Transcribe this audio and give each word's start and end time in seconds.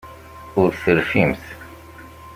Ur 0.61 0.69
terfimt. 0.83 1.43